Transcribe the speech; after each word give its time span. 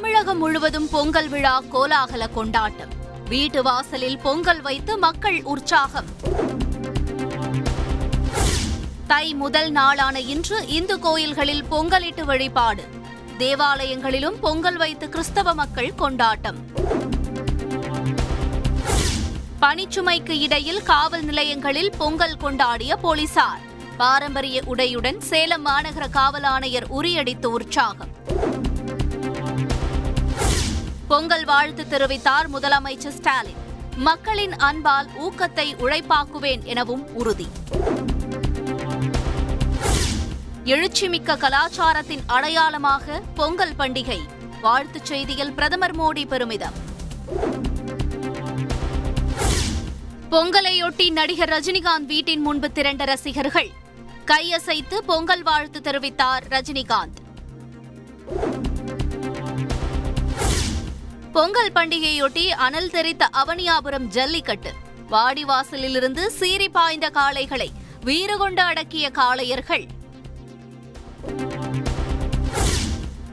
தமிழகம் 0.00 0.38
முழுவதும் 0.38 0.88
பொங்கல் 0.88 1.28
விழா 1.28 1.62
கோலாகல 1.62 2.32
கொண்டாட்டம். 2.32 2.88
வீட்டு 3.28 3.62
வாசலில் 3.62 4.18
பொங்கல் 4.18 4.60
வைத்து 4.60 4.98
மக்கள் 4.98 5.42
உற்சாகம். 5.42 6.04
தை 9.06 9.34
முதல் 9.34 9.70
நாளான 9.70 10.20
இன்று 10.20 10.68
இந்து 10.68 10.98
கோயில்களில் 10.98 11.64
பொங்கலிட்டு 11.70 12.24
வழிபாடு. 12.24 12.84
தேவாலயங்களிலும் 13.38 14.38
பொங்கல் 14.40 14.76
வைத்து 14.76 15.08
கிறிஸ்தவ 15.08 15.54
மக்கள் 15.54 15.94
கொண்டாட்டம். 15.94 16.66
பணிச்சுமைக்கு 19.60 20.40
இடையில் 20.40 20.82
காவல் 20.82 21.22
நிலையங்களில் 21.22 21.92
பொங்கல் 21.98 22.36
கொண்டாடிய 22.40 22.94
போலீசார். 22.94 23.60
பாரம்பரிய 23.96 24.62
உடையுடன் 24.66 25.18
சேலம் 25.18 25.66
மாநகர 25.66 26.10
காவல் 26.10 26.42
ஆணையர் 26.42 26.90
உரியடித்து 26.90 27.46
உற்சாகம். 27.46 28.16
பொங்கல் 31.08 31.44
வாழ்த்து 31.44 31.84
தெரிவித்தார் 31.90 32.46
முதலமைச்சர் 32.52 33.08
ஸ்டாலின். 33.08 33.56
மக்களின் 33.96 34.52
அன்பால் 34.52 35.08
ஊக்கத்தை 35.20 35.74
உழைப்பாக்குவேன் 35.76 36.62
எனவும் 36.62 37.14
உறுதி. 37.14 37.48
எழுச்சிமிக்க 40.64 41.36
கலாச்சாரத்தின் 41.36 42.20
அடையாளமாக 42.26 43.22
பொங்கல் 43.34 43.74
பண்டிகை. 43.78 44.18
வாழ்த்துச் 44.60 45.12
செய்தியில் 45.12 45.54
பிரதமர் 45.54 45.96
மோடி 45.96 46.26
பெருமிதம். 46.26 46.72
பொங்கலையொட்டி 50.30 51.10
நடிகர் 51.10 51.48
ரஜினிகாந்த் 51.48 52.06
வீட்டின் 52.06 52.40
முன்பு 52.40 52.72
திரண்ட 52.72 53.04
ரசிகர்கள். 53.04 53.70
கையசைத்து 54.26 54.98
பொங்கல் 55.06 55.42
வாழ்த்து 55.42 55.80
தெரிவித்தார் 55.80 56.42
ரஜினிகாந்த். 56.48 57.16
பொங்கல் 61.38 61.72
பண்டிகையொட்டி 61.72 62.46
அனல் 62.46 62.90
தெரித்த 62.90 63.28
அவனியாபுரம் 63.44 64.06
ஜல்லிக்கட்டு. 64.06 64.72
வாடிவாசலிலிருந்து 65.10 66.26
சீறி 66.26 66.68
பாய்ந்த 66.68 67.10
காளைகளை 67.10 67.68
வீறுகொண்டு 68.00 68.62
அடக்கிய 68.62 69.10
காளையர்கள். 69.10 69.86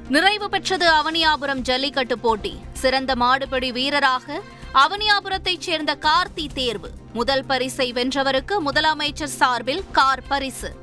நிறைவு 0.09 0.49
பெற்றது 0.49 0.91
அவனியாபுரம் 0.91 1.57
ஜல்லிக்கட்டு 1.57 2.19
போட்டி. 2.19 2.59
சிறந்த 2.73 3.15
மாடுபிடி 3.15 3.71
வீரராக 3.71 4.41
அவனியாபுரத்தைச் 4.73 5.59
சேர்ந்த 5.59 5.97
கார்த்தி 6.01 6.53
தேர்வு. 6.53 6.89
முதல் 7.13 7.45
பரிசை 7.45 7.91
வென்றவருக்கு 7.93 8.61
முதலமைச்சர் 8.65 9.33
சார்பில் 9.39 9.83
கார் 9.91 10.23
பரிசு. 10.27 10.75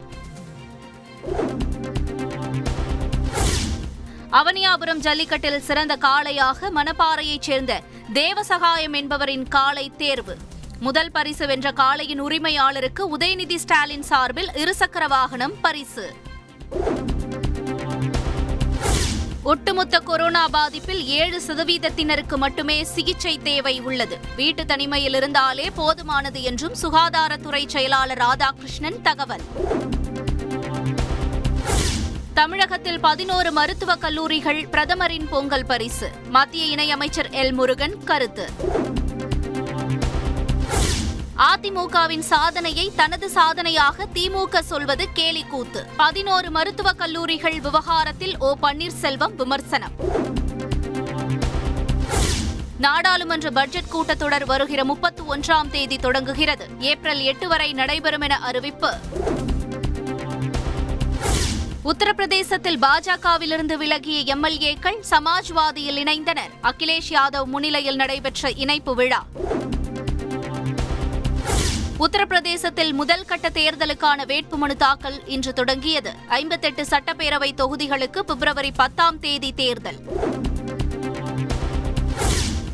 அவனியாபுரம் 4.32 5.00
ஜல்லிக்கட்டில் 5.00 5.60
சிறந்த 5.60 5.96
காளையாக 5.96 6.70
மணப்பாறையைச் 6.74 7.40
சேர்ந்த 7.40 7.80
தேவசகாயம் 8.12 8.92
என்பவரின் 8.92 9.48
காளை 9.48 9.92
தேர்வு. 9.96 10.36
முதல் 10.80 11.10
பரிசு 11.10 11.46
வென்ற 11.46 11.70
காளையின் 11.70 12.22
உரிமையாளருக்கு 12.22 13.00
உதயநிதி 13.18 13.54
ஸ்டாலின் 13.54 14.02
சார்பில் 14.02 14.50
இருசக்கர 14.54 15.08
வாகனம் 15.08 15.60
பரிசு. 15.60 16.14
ஒட்டுமொத்த 19.42 19.98
கொரோனா 19.98 20.48
பாதிப்பில் 20.48 21.04
ஏழு 21.04 21.40
சதவீதத்தினருக்கு 21.46 22.36
மட்டுமே 22.36 22.84
சிகிச்சை 22.84 23.38
தேவை 23.38 23.80
உள்ளது. 23.80 24.18
வீட்டு 24.36 24.66
தனிமையில் 24.66 25.14
இருந்தாலே 25.14 25.70
போதுமானது 25.76 26.42
என்றும் 26.42 26.74
சுகாதாரத்துறை 26.82 27.66
செயலாளர் 27.66 28.18
ராதாகிருஷ்ணன் 28.18 29.00
தகவல். 29.02 29.40
தமிழகத்தில் 32.42 33.00
பதினோரு 33.00 33.52
மருத்துவக் 33.52 34.00
கல்லூரிகள் 34.00 34.68
பிரதமரின் 34.68 35.28
பொங்கல் 35.28 35.66
பரிசு. 35.66 36.10
மத்திய 36.28 36.76
இணையமைச்சர் 36.76 37.30
எல் 37.30 37.52
முருகன் 37.52 38.04
கருத்து. 38.04 38.50
அதிமுகவின் 41.36 42.18
சாதனையை 42.18 42.92
தனது 42.96 43.30
சாதனையாக 43.30 44.06
திமுக 44.14 44.58
சொல்வது 44.58 45.08
கேலிக்கூத்து. 45.14 45.86
பதினோரு 45.96 46.50
மருத்துவக் 46.50 46.98
கல்லூரிகள் 46.98 47.60
விவகாரத்தில் 47.60 48.38
ஓ 48.38 48.56
பன்னீர்செல்வம் 48.62 49.34
விமர்சனம். 49.34 49.92
நாடாளுமன்ற 52.78 53.50
பட்ஜெட் 53.50 53.90
கூட்டத்தொடர் 53.92 54.44
வருகிற 54.44 54.84
முப்பத்தி 54.84 55.22
ஒன்றாம் 55.22 55.70
தேதி 55.70 55.98
தொடங்குகிறது. 55.98 56.66
ஏப்ரல் 56.78 57.20
எட்டு 57.20 57.48
வரை 57.48 57.72
நடைபெறும் 57.72 58.20
என 58.20 58.38
அறிவிப்பு. 58.38 58.92
உத்தரப்பிரதேசத்தில் 61.84 62.78
பாஜகவிலிருந்து 62.80 63.74
விலகிய 63.74 64.36
எம்எல்ஏக்கள் 64.36 64.98
சமாஜ்வாதியில் 65.10 65.98
இணைந்தனர். 65.98 66.52
அகிலேஷ் 66.62 67.10
யாதவ் 67.10 67.44
முன்னிலையில் 67.44 67.96
நடைபெற்ற 67.96 68.50
இணைப்பு 68.50 68.94
விழா. 68.94 69.26
உத்தரப்பிரதேசத்தில் 71.98 72.92
முதல் 72.92 73.24
கட்ட 73.24 73.48
தேர்தலுக்கான 73.48 74.24
வேட்புமனு 74.24 74.76
தாக்கல் 74.76 75.26
இன்று 75.26 75.52
தொடங்கியது. 75.52 76.12
ஐம்பத்தெட்டு 76.28 76.82
சட்டப்பேரவை 76.82 77.50
தொகுதிகளுக்கு 77.54 78.18
பிப்ரவரி 78.18 78.70
பத்தாம் 78.70 79.18
தேதி 79.18 79.52
தேர்தல். 79.52 79.98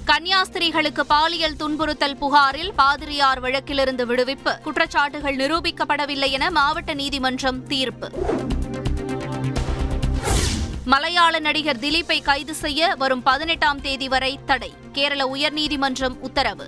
கன்னியாஸ்திரிகளுக்கு 0.06 1.00
பாலியல் 1.00 1.56
துன்புறுத்தல் 1.56 2.16
புகாரில் 2.16 2.72
பாதிரியார் 2.74 3.40
வழக்கிலிருந்து 3.40 4.06
விடுவிப்பு. 4.06 4.54
குற்றச்சாட்டுகள் 4.64 5.36
நிரூபிக்கப்படவில்லை 5.36 6.30
என 6.30 6.50
மாவட்ட 6.50 6.94
நீதிமன்றம் 6.94 7.66
தீர்ப்பு. 7.66 8.10
மலையாள 10.92 11.38
நடிகர் 11.38 11.76
திலீப்பை 11.76 12.22
கைது 12.22 12.54
செய்ய 12.54 12.94
வரும் 12.98 13.22
பதினெட்டாம் 13.22 13.80
தேதி 13.80 14.08
வரை 14.08 14.38
தடை. 14.46 14.74
கேரள 14.92 15.24
உயர்நீதிமன்றம் 15.34 16.16
உத்தரவு. 16.18 16.66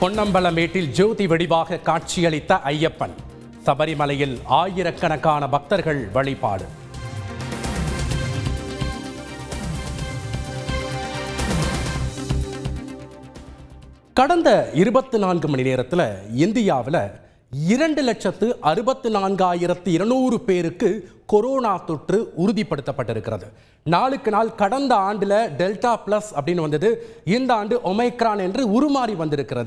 பொன்னம்பலமேட்டில் 0.00 0.88
ஜோதி 0.90 1.26
வடிவாக 1.26 1.80
காட்சியளித்த 1.84 2.58
ஐயப்பன். 2.64 3.14
சபரிமலையில் 3.66 4.38
ஆயிரக்கணக்கான 4.44 5.48
பக்தர்கள் 5.48 6.08
வழிபாடு. 6.08 6.66
கடந்த 14.12 14.70
இருபத்தி 14.74 15.18
நான்கு 15.18 15.48
மணி 15.48 15.62
நேரத்தில் 15.62 16.08
இந்தியாவில் 16.34 17.02
இரண்டு 17.50 18.02
லட்சத்து 18.02 18.56
அறுபத்து 18.60 19.10
நான்காயிரத்து 19.10 19.88
இருநூறு 19.88 20.40
பேருக்கு 20.40 20.90
கொரோனா 21.26 21.72
தொற்று 21.86 22.18
உறுதிப்படுத்தப்பட்டிருக்கிறது. 22.38 23.46
நாளுக்கு 23.84 24.30
நாள் 24.30 24.54
கடந்த 24.54 24.94
ஆண்டில் 24.94 25.36
டெல்டா 25.58 25.92
பிளஸ் 26.06 26.30
அப்படின்னு 26.36 26.60
வந்தது. 26.66 26.90
இந்த 27.24 27.54
ஆண்டு 27.54 27.80
ஒமைக்ரான் 27.84 28.42
என்று 28.46 28.62
உருமாறி 28.68 29.16
வந்திருக்கிறது. 29.16 29.64